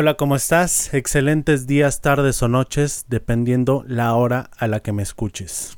[0.00, 0.94] Hola, ¿cómo estás?
[0.94, 5.76] Excelentes días, tardes o noches, dependiendo la hora a la que me escuches.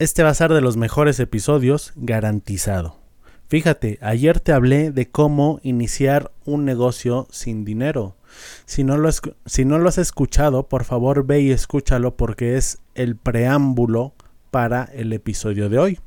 [0.00, 2.98] Este va a ser de los mejores episodios, garantizado.
[3.46, 8.16] Fíjate, ayer te hablé de cómo iniciar un negocio sin dinero.
[8.64, 9.08] Si no, lo
[9.46, 14.14] si no lo has escuchado, por favor ve y escúchalo porque es el preámbulo
[14.50, 16.00] para el episodio de hoy.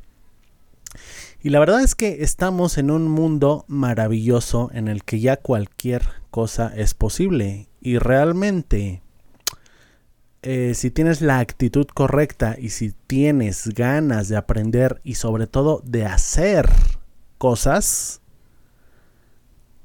[1.46, 6.02] Y la verdad es que estamos en un mundo maravilloso en el que ya cualquier
[6.32, 7.68] cosa es posible.
[7.80, 9.04] Y realmente,
[10.42, 15.84] eh, si tienes la actitud correcta y si tienes ganas de aprender y sobre todo
[15.86, 16.68] de hacer
[17.38, 18.22] cosas,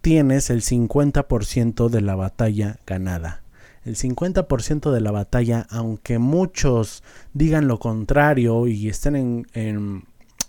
[0.01, 3.43] tienes el 50% de la batalla ganada.
[3.85, 7.03] El 50% de la batalla, aunque muchos
[7.35, 10.05] digan lo contrario y estén en, en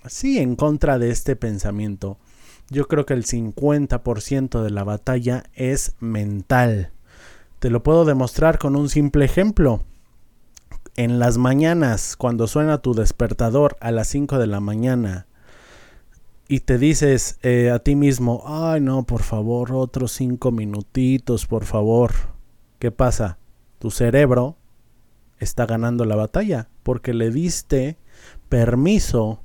[0.08, 2.18] sí en contra de este pensamiento.
[2.70, 6.92] Yo creo que el 50% de la batalla es mental.
[7.60, 9.84] Te lo puedo demostrar con un simple ejemplo.
[10.96, 15.28] En las mañanas, cuando suena tu despertador a las 5 de la mañana
[16.48, 21.66] y te dices eh, a ti mismo, ay no, por favor, otros 5 minutitos, por
[21.66, 22.12] favor.
[22.80, 23.38] ¿Qué pasa?
[23.80, 24.58] Tu cerebro
[25.40, 27.98] está ganando la batalla porque le diste
[28.50, 29.42] permiso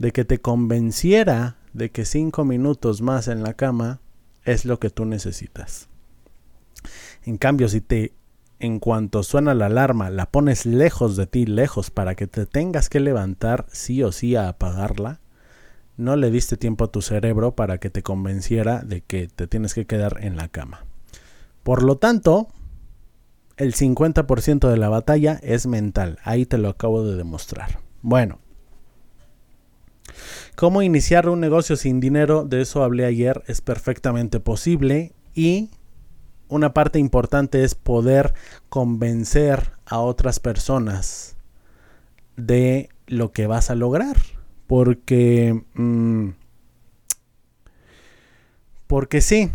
[0.00, 4.00] de que te convenciera de que cinco minutos más en la cama
[4.46, 5.90] es lo que tú necesitas.
[7.24, 8.14] En cambio, si te,
[8.60, 12.88] en cuanto suena la alarma, la pones lejos de ti, lejos, para que te tengas
[12.88, 15.20] que levantar sí o sí a apagarla,
[15.98, 19.74] no le diste tiempo a tu cerebro para que te convenciera de que te tienes
[19.74, 20.86] que quedar en la cama.
[21.62, 22.48] Por lo tanto,
[23.58, 26.18] el 50% de la batalla es mental.
[26.24, 27.80] Ahí te lo acabo de demostrar.
[28.00, 28.38] Bueno,
[30.56, 35.70] Cómo iniciar un negocio sin dinero, de eso hablé ayer, es perfectamente posible y
[36.48, 38.34] una parte importante es poder
[38.68, 41.36] convencer a otras personas
[42.36, 44.16] de lo que vas a lograr.
[44.66, 45.62] Porque...
[45.74, 46.30] Mm,
[48.86, 49.50] porque sí,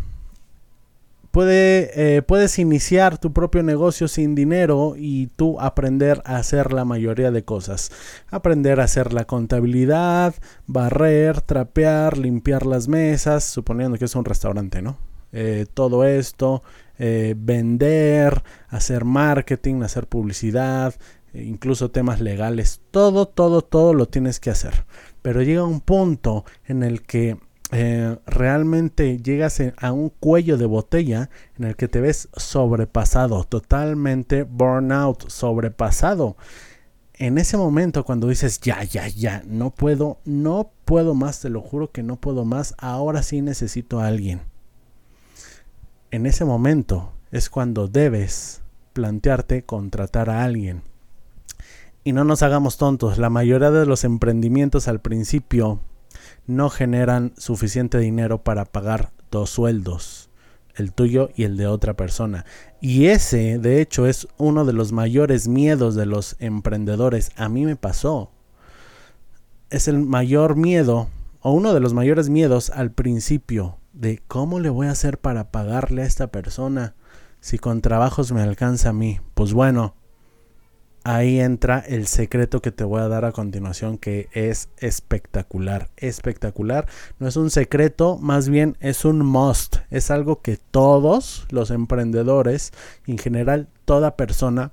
[1.37, 7.31] Eh, puedes iniciar tu propio negocio sin dinero y tú aprender a hacer la mayoría
[7.31, 7.91] de cosas.
[8.29, 10.33] Aprender a hacer la contabilidad,
[10.65, 14.97] barrer, trapear, limpiar las mesas, suponiendo que es un restaurante, ¿no?
[15.33, 16.63] Eh, todo esto,
[16.97, 20.95] eh, vender, hacer marketing, hacer publicidad,
[21.33, 24.85] incluso temas legales, todo, todo, todo lo tienes que hacer.
[25.21, 27.37] Pero llega un punto en el que
[27.77, 34.43] eh, realmente llegas a un cuello de botella en el que te ves sobrepasado, totalmente
[34.43, 36.37] burnout, sobrepasado.
[37.15, 41.59] En ese momento cuando dices, ya, ya, ya, no puedo, no puedo más, te lo
[41.59, 44.39] juro que no puedo más, ahora sí necesito a alguien.
[46.11, 48.61] En ese momento es cuando debes
[48.93, 50.81] plantearte contratar a alguien.
[52.05, 55.81] Y no nos hagamos tontos, la mayoría de los emprendimientos al principio
[56.47, 60.29] no generan suficiente dinero para pagar dos sueldos,
[60.75, 62.45] el tuyo y el de otra persona.
[62.81, 67.31] Y ese, de hecho, es uno de los mayores miedos de los emprendedores.
[67.35, 68.31] A mí me pasó.
[69.69, 71.09] Es el mayor miedo,
[71.41, 75.51] o uno de los mayores miedos al principio, de cómo le voy a hacer para
[75.51, 76.95] pagarle a esta persona
[77.39, 79.19] si con trabajos me alcanza a mí.
[79.33, 79.95] Pues bueno,
[81.05, 86.87] ahí entra el secreto que te voy a dar a continuación que es espectacular, espectacular.
[87.19, 92.73] No es un secreto, más bien es un must, es algo que todos los emprendedores,
[93.05, 94.71] en general toda persona,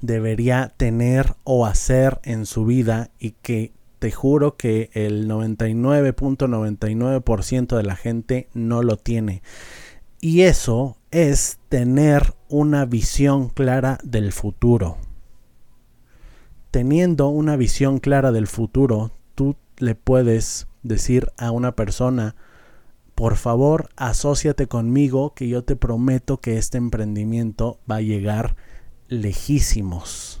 [0.00, 3.70] debería tener o hacer en su vida y que
[4.00, 9.42] te juro que el 99.99% de la gente no lo tiene.
[10.24, 14.96] Y eso es tener una visión clara del futuro.
[16.70, 22.36] Teniendo una visión clara del futuro, tú le puedes decir a una persona,
[23.14, 28.56] por favor, asóciate conmigo que yo te prometo que este emprendimiento va a llegar
[29.08, 30.40] lejísimos.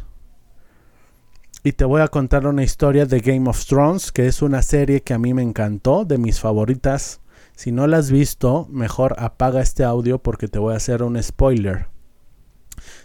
[1.62, 5.02] Y te voy a contar una historia de Game of Thrones, que es una serie
[5.02, 7.20] que a mí me encantó, de mis favoritas
[7.54, 11.22] si no la has visto, mejor apaga este audio porque te voy a hacer un
[11.22, 11.86] spoiler.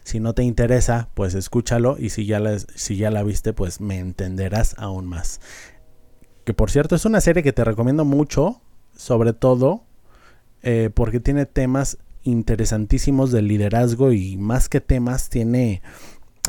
[0.03, 3.79] Si no te interesa, pues escúchalo y si ya la, si ya la viste, pues
[3.79, 5.39] me entenderás aún más.
[6.45, 8.61] Que por cierto es una serie que te recomiendo mucho,
[8.95, 9.83] sobre todo
[10.63, 15.81] eh, porque tiene temas interesantísimos de liderazgo y más que temas tiene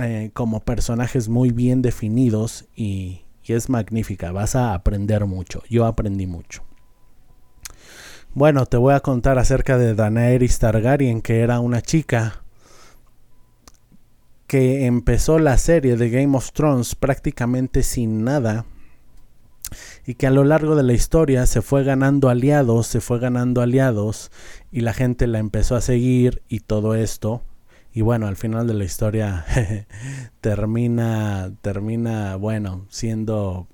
[0.00, 3.24] eh, como personajes muy bien definidos y
[3.54, 4.32] es magnífica.
[4.32, 5.62] Vas a aprender mucho.
[5.68, 6.69] Yo aprendí mucho.
[8.32, 12.44] Bueno, te voy a contar acerca de Daenerys Targaryen, que era una chica
[14.46, 18.66] que empezó la serie de Game of Thrones prácticamente sin nada
[20.06, 23.62] y que a lo largo de la historia se fue ganando aliados, se fue ganando
[23.62, 24.30] aliados
[24.70, 27.42] y la gente la empezó a seguir y todo esto.
[27.92, 29.44] Y bueno, al final de la historia
[30.40, 33.66] termina, termina, bueno, siendo...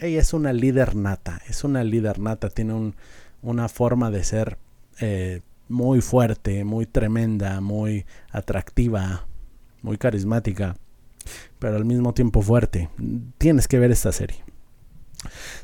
[0.00, 2.94] Ella es una líder nata, es una líder nata, tiene
[3.42, 4.58] una forma de ser
[5.00, 9.26] eh, muy fuerte, muy tremenda, muy atractiva,
[9.82, 10.76] muy carismática,
[11.58, 12.88] pero al mismo tiempo fuerte.
[13.38, 14.44] Tienes que ver esta serie.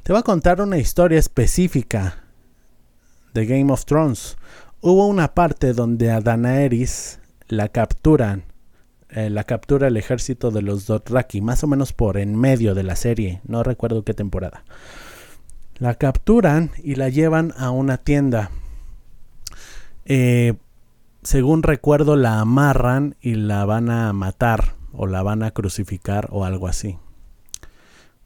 [0.02, 2.24] Te voy a contar una historia específica
[3.32, 4.36] de Game of Thrones.
[4.80, 8.44] Hubo una parte donde a Daenerys la capturan,
[9.08, 12.82] eh, la captura el ejército de los Dothraki, más o menos por en medio de
[12.82, 14.64] la serie, no recuerdo qué temporada.
[15.78, 18.50] La capturan y la llevan a una tienda.
[20.04, 20.54] Eh,
[21.22, 26.44] según recuerdo, la amarran y la van a matar o la van a crucificar o
[26.44, 26.98] algo así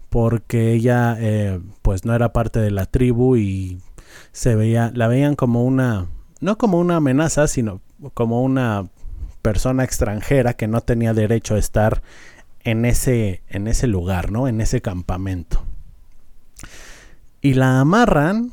[0.09, 3.81] porque ella eh, pues no era parte de la tribu y
[4.33, 6.07] se veía, la veían como una,
[6.41, 7.81] no como una amenaza, sino
[8.15, 8.89] como una
[9.43, 12.03] persona extranjera que no tenía derecho a estar
[12.61, 14.49] en ese, en ese lugar, ¿no?
[14.49, 15.63] En ese campamento.
[17.41, 18.53] Y la amarran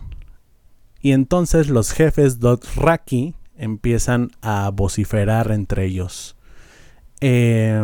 [1.02, 6.36] y entonces los jefes Dothraki empiezan a vociferar entre ellos.
[7.22, 7.84] Eh,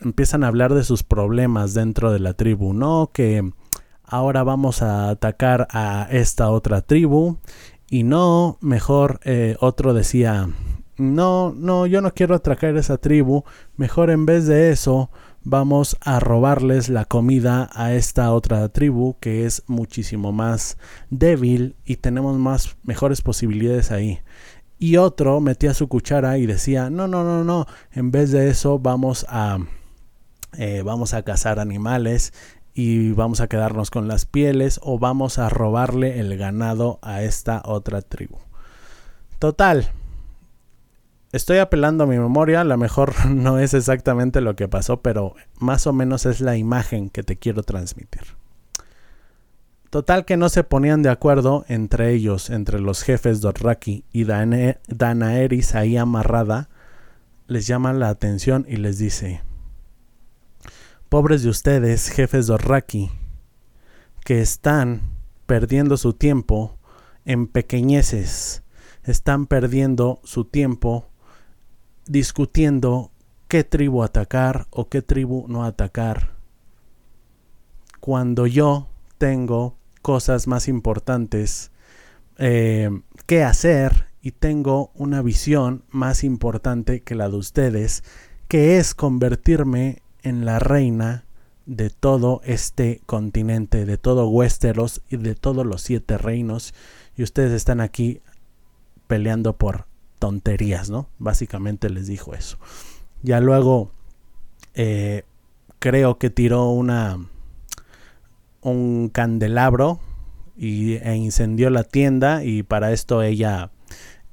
[0.00, 3.10] empiezan a hablar de sus problemas dentro de la tribu, ¿no?
[3.12, 3.50] Que
[4.04, 7.38] ahora vamos a atacar a esta otra tribu
[7.90, 10.48] y no, mejor eh, otro decía,
[10.96, 13.44] no, no, yo no quiero atacar a esa tribu,
[13.76, 15.10] mejor en vez de eso
[15.48, 20.76] vamos a robarles la comida a esta otra tribu que es muchísimo más
[21.08, 24.20] débil y tenemos más mejores posibilidades ahí.
[24.78, 28.78] Y otro metía su cuchara y decía, no, no, no, no, en vez de eso
[28.78, 29.58] vamos a
[30.58, 32.34] eh, vamos a cazar animales
[32.74, 37.62] y vamos a quedarnos con las pieles o vamos a robarle el ganado a esta
[37.64, 38.36] otra tribu.
[39.38, 39.90] Total.
[41.30, 45.34] Estoy apelando a mi memoria, a lo mejor no es exactamente lo que pasó, pero
[45.58, 48.22] más o menos es la imagen que te quiero transmitir.
[49.90, 55.74] Total que no se ponían de acuerdo entre ellos, entre los jefes Dorraki y Danaeris
[55.74, 56.68] ahí amarrada,
[57.46, 59.42] les llama la atención y les dice,
[61.08, 63.10] Pobres de ustedes, jefes Dorraki,
[64.24, 65.00] que están
[65.46, 66.76] perdiendo su tiempo
[67.24, 68.62] en pequeñeces,
[69.04, 71.07] están perdiendo su tiempo
[72.08, 73.10] discutiendo
[73.48, 76.32] qué tribu atacar o qué tribu no atacar.
[78.00, 78.88] Cuando yo
[79.18, 81.70] tengo cosas más importantes
[82.38, 82.90] eh,
[83.26, 88.04] que hacer y tengo una visión más importante que la de ustedes,
[88.48, 91.24] que es convertirme en la reina
[91.66, 96.74] de todo este continente, de todo Westeros y de todos los siete reinos.
[97.16, 98.22] Y ustedes están aquí
[99.06, 99.87] peleando por
[100.18, 101.08] tonterías, ¿no?
[101.18, 102.58] Básicamente les dijo eso.
[103.22, 103.90] Ya luego
[104.74, 105.24] eh,
[105.78, 107.18] creo que tiró una
[108.60, 110.00] un candelabro
[110.56, 113.70] y, e incendió la tienda y para esto ella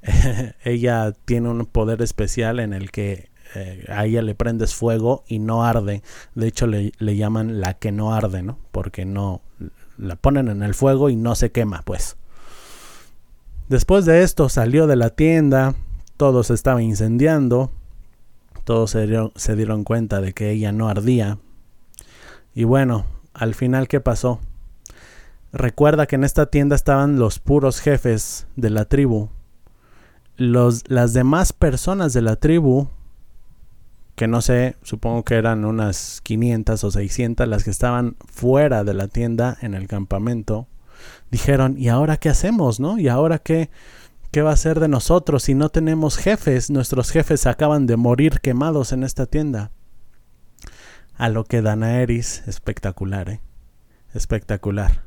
[0.64, 5.38] ella tiene un poder especial en el que eh, a ella le prendes fuego y
[5.38, 6.02] no arde.
[6.34, 8.58] De hecho, le, le, llaman la que no arde, ¿no?
[8.72, 9.40] Porque no
[9.98, 12.16] la ponen en el fuego y no se quema, pues.
[13.68, 15.74] Después de esto salió de la tienda,
[16.16, 17.70] todo se estaba incendiando,
[18.64, 21.38] todos se dieron, se dieron cuenta de que ella no ardía.
[22.54, 23.04] Y bueno,
[23.34, 24.40] al final, ¿qué pasó?
[25.52, 29.30] Recuerda que en esta tienda estaban los puros jefes de la tribu.
[30.36, 32.88] Los, las demás personas de la tribu
[34.16, 38.94] que no sé, supongo que eran unas 500 o 600 las que estaban fuera de
[38.94, 40.66] la tienda en el campamento,
[41.30, 42.98] dijeron, ¿y ahora qué hacemos, no?
[42.98, 43.70] ¿Y ahora qué,
[44.30, 46.70] qué va a ser de nosotros si no tenemos jefes?
[46.70, 49.70] Nuestros jefes acaban de morir quemados en esta tienda.
[51.16, 53.40] A lo que Danaeris, espectacular, ¿eh?
[54.12, 55.04] Espectacular.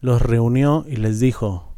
[0.00, 1.70] Los reunió y les dijo,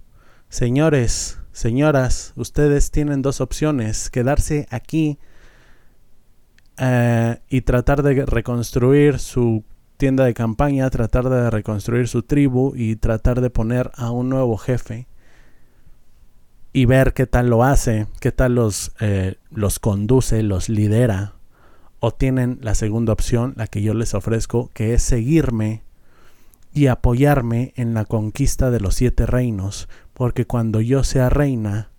[0.52, 5.18] Señores, señoras, ustedes tienen dos opciones, quedarse aquí
[6.76, 9.64] eh, y tratar de reconstruir su
[10.02, 14.56] tienda de campaña, tratar de reconstruir su tribu y tratar de poner a un nuevo
[14.56, 15.06] jefe
[16.72, 21.34] y ver qué tal lo hace, qué tal los, eh, los conduce, los lidera.
[22.00, 25.84] O tienen la segunda opción, la que yo les ofrezco, que es seguirme
[26.74, 31.90] y apoyarme en la conquista de los siete reinos, porque cuando yo sea reina,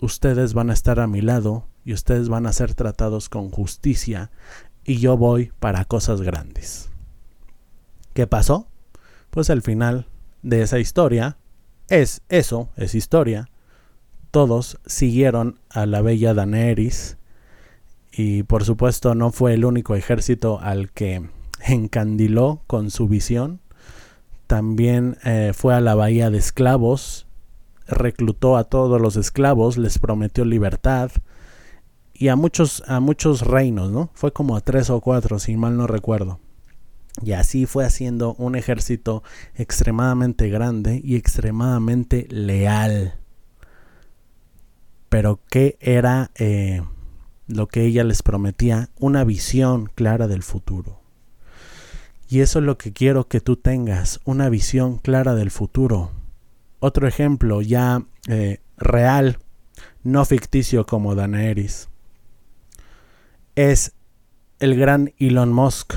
[0.00, 4.32] ustedes van a estar a mi lado y ustedes van a ser tratados con justicia
[4.84, 6.90] y yo voy para cosas grandes.
[8.16, 8.66] ¿Qué pasó?
[9.28, 10.06] Pues al final
[10.40, 11.36] de esa historia
[11.90, 13.50] es eso, es historia.
[14.30, 17.18] Todos siguieron a la bella Daenerys
[18.10, 21.28] y por supuesto no fue el único ejército al que
[21.60, 23.60] encandiló con su visión.
[24.46, 27.26] También eh, fue a la bahía de esclavos,
[27.86, 31.10] reclutó a todos los esclavos, les prometió libertad
[32.14, 34.08] y a muchos, a muchos reinos, ¿no?
[34.14, 36.40] Fue como a tres o cuatro, si mal no recuerdo.
[37.22, 39.22] Y así fue haciendo un ejército
[39.54, 43.14] extremadamente grande y extremadamente leal.
[45.08, 46.82] Pero ¿qué era eh,
[47.46, 48.90] lo que ella les prometía?
[48.98, 51.00] Una visión clara del futuro.
[52.28, 56.10] Y eso es lo que quiero que tú tengas, una visión clara del futuro.
[56.80, 59.38] Otro ejemplo ya eh, real,
[60.02, 61.88] no ficticio como Daenerys,
[63.54, 63.92] es
[64.58, 65.94] el gran Elon Musk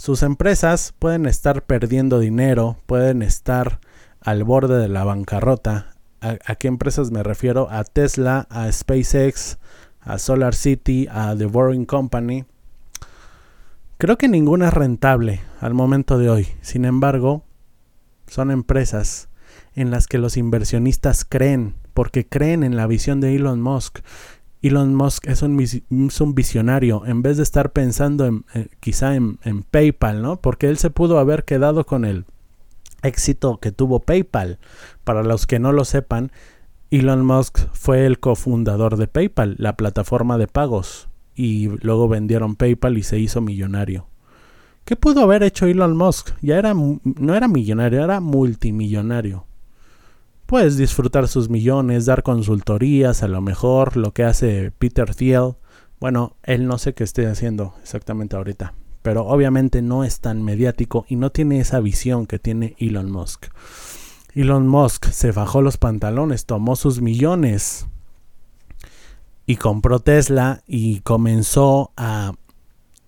[0.00, 3.80] sus empresas pueden estar perdiendo dinero, pueden estar
[4.22, 5.94] al borde de la bancarrota.
[6.22, 7.68] ¿A, qué empresas me refiero?
[7.70, 9.58] A Tesla, a SpaceX,
[10.00, 12.46] a Solar City, a The Boring Company.
[13.98, 16.48] Creo que ninguna es rentable al momento de hoy.
[16.62, 17.44] Sin embargo,
[18.26, 19.28] son empresas
[19.74, 23.98] en las que los inversionistas creen, porque creen en la visión de Elon Musk
[24.62, 25.56] Elon Musk es un,
[26.34, 30.40] visionario, en vez de estar pensando en, eh, quizá en, en, PayPal, ¿no?
[30.40, 32.26] Porque él se pudo haber quedado con el
[33.02, 34.58] éxito que tuvo PayPal.
[35.02, 36.30] Para los que no lo sepan,
[36.90, 42.98] Elon Musk fue el cofundador de PayPal, la plataforma de pagos, y luego vendieron PayPal
[42.98, 44.08] y se hizo millonario.
[44.84, 46.32] ¿Qué pudo haber hecho Elon Musk?
[46.42, 49.46] Ya era no era millonario, era multimillonario
[50.50, 55.54] puedes disfrutar sus millones, dar consultorías, a lo mejor lo que hace Peter Thiel.
[56.00, 61.06] Bueno, él no sé qué esté haciendo exactamente ahorita, pero obviamente no es tan mediático
[61.08, 63.46] y no tiene esa visión que tiene Elon Musk.
[64.34, 67.86] Elon Musk se bajó los pantalones, tomó sus millones
[69.46, 72.32] y compró Tesla y comenzó a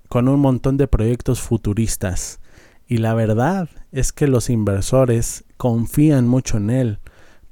[0.09, 2.39] con un montón de proyectos futuristas.
[2.87, 6.99] Y la verdad es que los inversores confían mucho en él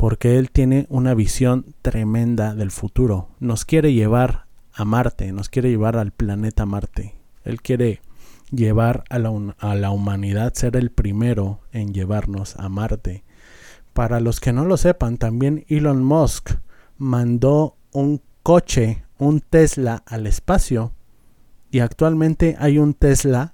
[0.00, 3.28] porque Él tiene una visión tremenda del futuro.
[3.38, 7.16] Nos quiere llevar a Marte, nos quiere llevar al planeta Marte.
[7.45, 8.00] Él quiere
[8.50, 13.25] llevar a la, a humanidad, ser el primero en llevarnos a Marte.
[13.92, 16.52] Para los que no lo sepan, también Elon Musk
[16.97, 20.95] mandó un coche, un Tesla al espacio
[21.71, 23.52] y actualmente hay un Tesla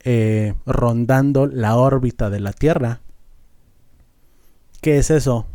[0.00, 3.00] eh, rondando la órbita de la Tierra.
[4.80, 5.46] ¿Qué es eso?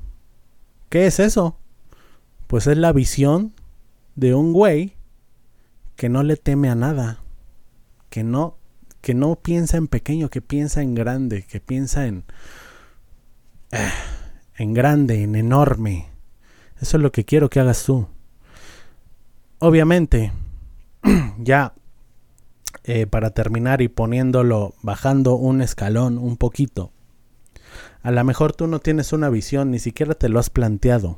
[0.94, 1.58] ¿Qué es eso?
[2.46, 3.54] Pues es la visión
[4.16, 4.94] de un güey
[5.96, 7.24] que no le teme a nada,
[8.12, 8.60] que no
[9.02, 12.26] que no piensa en pequeño, que piensa en grande, que piensa en
[14.56, 16.10] en grande, en enorme.
[16.80, 18.08] Eso es lo que quiero que hagas tú.
[19.58, 20.32] Obviamente,
[21.40, 21.74] ya
[22.84, 26.93] eh, para terminar y poniéndolo, bajando un escalón un poquito,
[28.04, 31.18] a lo mejor tú no tienes una visión, ni siquiera te lo has planteado.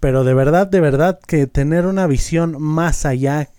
[0.00, 3.50] Pero de verdad, de verdad que tener una visión más allá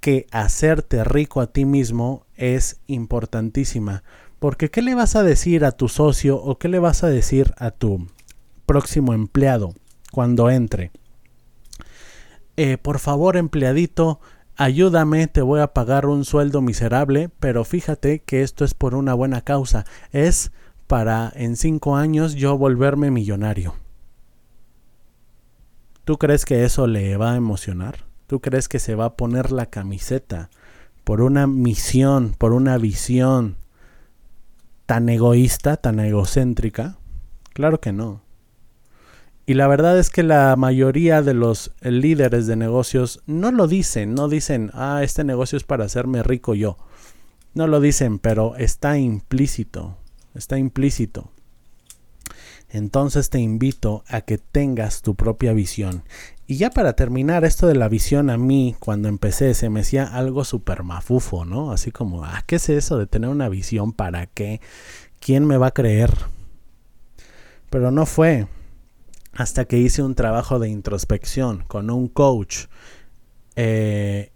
[0.00, 4.04] que hacerte rico a ti mismo es importantísima.
[4.38, 7.54] Porque ¿qué le vas a decir a tu socio o qué le vas a decir
[7.58, 8.08] a tu
[8.66, 9.74] próximo empleado
[10.10, 10.92] cuando entre?
[12.56, 14.20] Eh, por favor, empleadito,
[14.56, 19.14] ayúdame, te voy a pagar un sueldo miserable, pero fíjate que esto es por una
[19.14, 20.52] buena causa, es
[20.86, 23.74] para en cinco años yo volverme millonario.
[26.04, 28.04] ¿Tú crees que eso le va a emocionar?
[28.26, 30.50] ¿Tú crees que se va a poner la camiseta
[31.04, 33.56] por una misión, por una visión
[34.86, 36.96] tan egoísta, tan egocéntrica?
[37.52, 38.21] Claro que no.
[39.44, 44.14] Y la verdad es que la mayoría de los líderes de negocios no lo dicen,
[44.14, 46.76] no dicen, ah, este negocio es para hacerme rico yo.
[47.52, 49.96] No lo dicen, pero está implícito,
[50.34, 51.32] está implícito.
[52.70, 56.04] Entonces te invito a que tengas tu propia visión.
[56.46, 60.04] Y ya para terminar, esto de la visión a mí, cuando empecé, se me hacía
[60.04, 61.72] algo súper mafufo, ¿no?
[61.72, 63.92] Así como, ah, ¿qué es eso de tener una visión?
[63.92, 64.60] ¿Para qué?
[65.20, 66.14] ¿Quién me va a creer?
[67.68, 68.46] Pero no fue
[69.34, 72.66] hasta que hice un trabajo de introspección con un coach,
[73.56, 74.32] eh,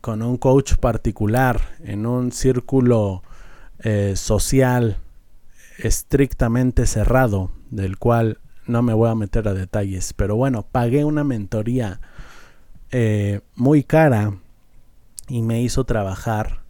[0.00, 3.22] con un coach particular, en un círculo
[3.78, 4.98] eh, social
[5.78, 11.24] estrictamente cerrado, del cual no me voy a meter a detalles, pero bueno, pagué una
[11.24, 12.00] mentoría
[12.90, 14.38] eh, muy cara
[15.28, 16.64] y me hizo trabajar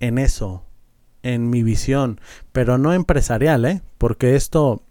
[0.00, 0.64] en eso,
[1.22, 2.20] en mi visión,
[2.52, 3.82] pero no empresarial, ¿eh?
[3.98, 4.82] porque esto,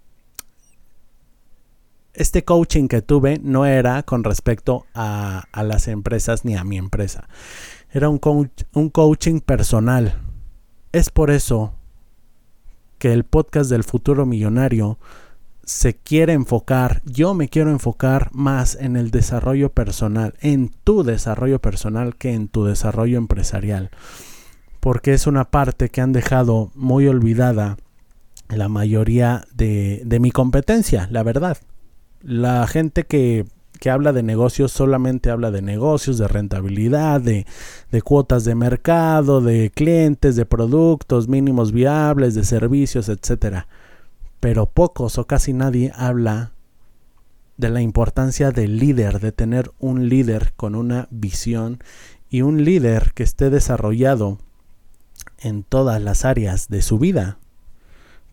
[2.16, 7.28] este coaching que tuve no era con respecto a, las empresas ni a mi empresa,
[7.92, 10.16] era un, coach, un coaching personal.
[10.92, 11.74] Es por eso
[12.98, 14.98] que el podcast del futuro millonario
[15.64, 21.60] se quiere enfocar, yo me quiero enfocar más en el desarrollo personal, en tu desarrollo
[21.60, 23.90] personal que en tu desarrollo empresarial,
[24.80, 27.78] porque es una parte que han dejado muy olvidada
[28.48, 31.58] la mayoría de mi competencia, la verdad.
[32.22, 33.46] La gente que,
[33.80, 37.46] que, habla de negocios solamente habla de negocios, de rentabilidad, de,
[37.92, 43.68] de cuotas de mercado, de clientes, de productos mínimos viables, de servicios, etcétera
[44.46, 46.52] pero pocos o casi nadie habla
[47.58, 51.80] de la importancia del líder, de tener un líder con una visión
[52.30, 54.38] y un líder que esté desarrollado
[55.40, 57.40] en todas las áreas de su vida.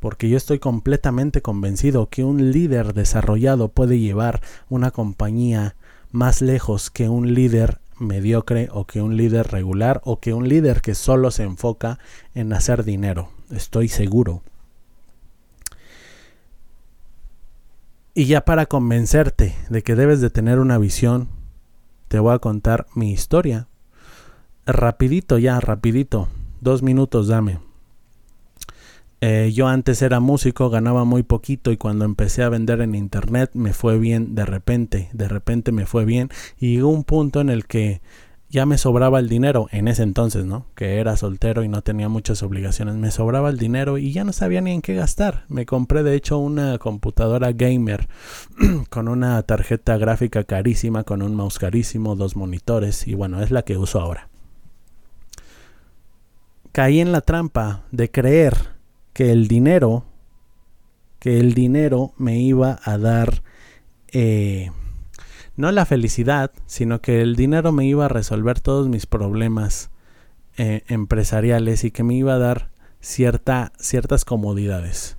[0.03, 5.77] Porque yo estoy completamente convencido que un líder desarrollado puede llevar una compañía
[6.11, 10.81] más lejos que un líder mediocre o que un líder regular o que un líder
[10.81, 12.01] que solo se enfoca
[12.35, 13.31] en hacer dinero.
[13.53, 14.43] Estoy seguro.
[18.13, 21.29] Y ya para convencerte de que debes de tener una visión,
[22.09, 23.69] te voy a contar mi historia.
[24.67, 26.27] Rapidito ya, rapidito.
[26.61, 27.61] Dos minutos dame.
[29.25, 33.53] Eh, yo antes era músico, ganaba muy poquito y cuando empecé a vender en internet
[33.55, 37.49] me fue bien de repente, de repente me fue bien y llegó un punto en
[37.49, 38.01] el que
[38.51, 40.67] ya me sobraba el dinero en ese entonces, ¿no?
[40.75, 42.97] Que era soltero y no tenía muchas obligaciones.
[42.97, 45.45] Me sobraba el dinero y ya no sabía ni en qué gastar.
[45.47, 48.09] Me compré de hecho una computadora gamer
[48.91, 53.63] con una tarjeta gráfica carísima, con un mouse carísimo, dos monitores y bueno, es la
[53.63, 54.29] que uso ahora.
[56.73, 58.72] Caí en la trampa de creer
[59.13, 60.05] que el dinero,
[61.19, 63.43] que el dinero me iba a dar...
[64.13, 64.71] Eh,
[65.57, 69.91] no la felicidad, sino que el dinero me iba a resolver todos mis problemas
[70.57, 72.71] eh, empresariales y que me iba a dar
[73.01, 75.19] cierta, ciertas comodidades.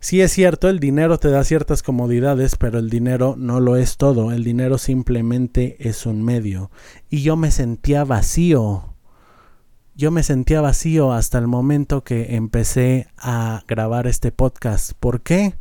[0.00, 3.96] Sí es cierto, el dinero te da ciertas comodidades, pero el dinero no lo es
[3.96, 6.70] todo, el dinero simplemente es un medio.
[7.10, 8.95] Y yo me sentía vacío.
[9.98, 14.92] Yo me sentía vacío hasta el momento que empecé a grabar este podcast.
[15.00, 15.54] ¿Por qué?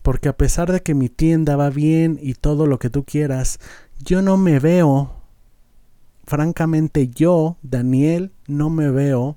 [0.00, 3.60] Porque a pesar de que mi tienda va bien y todo lo que tú quieras,
[4.02, 5.12] yo no me veo,
[6.24, 9.36] francamente yo, Daniel, no me veo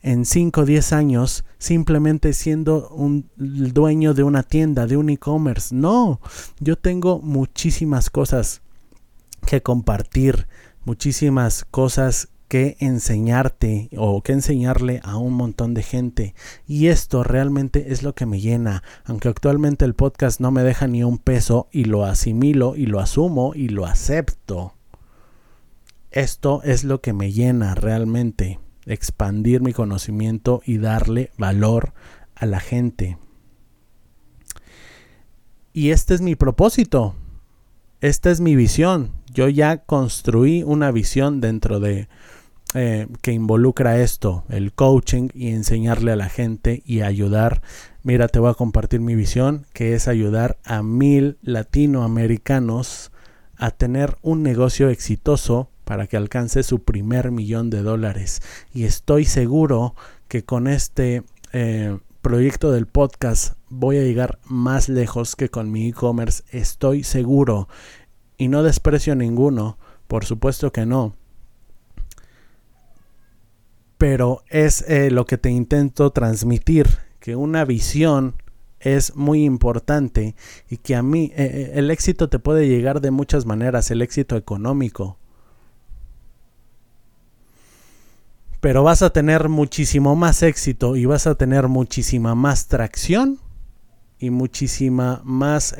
[0.00, 5.74] en 5 o 10 años simplemente siendo un dueño de una tienda, de un e-commerce.
[5.74, 6.22] No,
[6.58, 8.62] yo tengo muchísimas cosas
[9.46, 10.46] que compartir,
[10.86, 16.34] muchísimas cosas que enseñarte o que enseñarle a un montón de gente.
[16.66, 18.82] Y esto realmente es lo que me llena.
[19.04, 23.00] Aunque actualmente el podcast no me deja ni un peso y lo asimilo y lo
[23.00, 24.74] asumo y lo acepto.
[26.10, 28.58] Esto es lo que me llena realmente.
[28.86, 31.92] Expandir mi conocimiento y darle valor
[32.34, 33.18] a la gente.
[35.74, 37.14] Y este es mi propósito.
[38.00, 39.12] Esta es mi visión.
[39.32, 42.08] Yo ya construí una visión dentro de
[42.74, 47.62] eh, que involucra esto, el coaching y enseñarle a la gente y ayudar.
[48.02, 53.10] Mira, te voy a compartir mi visión, que es ayudar a mil latinoamericanos
[53.56, 58.42] a tener un negocio exitoso para que alcance su primer millón de dólares.
[58.74, 59.94] Y estoy seguro
[60.28, 61.22] que con este
[61.54, 66.44] eh, proyecto del podcast voy a llegar más lejos que con mi e-commerce.
[66.50, 67.68] Estoy seguro.
[68.36, 69.78] Y no desprecio ninguno.
[70.06, 71.17] Por supuesto que no
[73.98, 76.86] pero es eh, lo que te intento transmitir,
[77.18, 78.36] que una visión
[78.78, 80.36] es muy importante
[80.70, 84.00] y que a mí eh, eh, el éxito te puede llegar de muchas maneras, el
[84.00, 85.18] éxito económico.
[88.60, 93.40] Pero vas a tener muchísimo más éxito y vas a tener muchísima más tracción
[94.20, 95.76] y muchísima más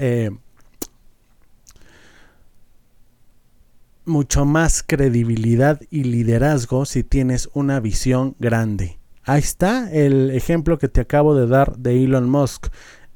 [4.09, 8.99] mucho más credibilidad y liderazgo si tienes una visión grande.
[9.25, 12.69] Ahí está el ejemplo que te acabo de dar de Elon Musk.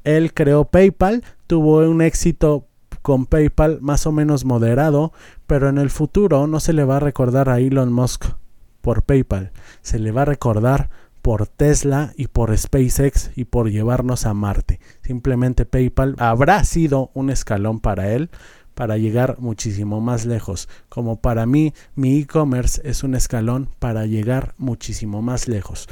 [0.04, 2.66] Él creó PayPal, tuvo un éxito
[3.00, 5.12] con PayPal más o menos moderado,
[5.46, 8.26] pero en el futuro no se le va a recordar a Elon Musk
[8.80, 10.90] por PayPal, se le va a recordar
[11.22, 14.80] por Tesla y por SpaceX y por llevarnos a Marte.
[15.02, 18.28] Simplemente PayPal habrá sido un escalón para él
[18.74, 20.68] para llegar muchísimo más lejos.
[20.88, 25.88] Como para mí mi e-commerce es un escalón para llegar muchísimo más lejos.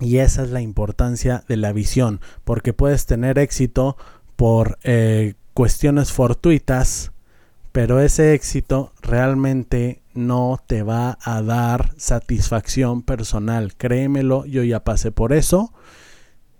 [0.00, 3.96] Y esa es la importancia de la visión, porque puedes tener éxito
[4.34, 7.12] por eh, cuestiones fortuitas,
[7.70, 13.76] pero ese éxito realmente no te va a dar satisfacción personal.
[13.76, 15.72] Créemelo, yo ya pasé por eso.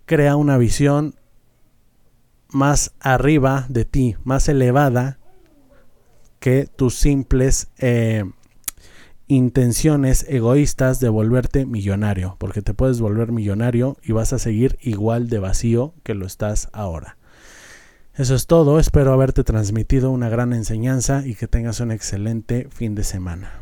[0.07, 1.17] Crea una visión
[2.49, 5.19] más arriba de ti, más elevada
[6.43, 8.25] que tus simples eh,
[9.29, 15.29] intenciones egoístas de volverte millonario, porque te puedes volver millonario y vas a seguir igual
[15.29, 17.17] de vacío que lo estás ahora.
[18.15, 22.97] Eso es todo, espero haberte transmitido una gran enseñanza y que tengas un excelente fin
[22.97, 23.62] de semana.